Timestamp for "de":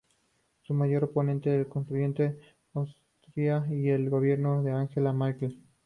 4.63-4.71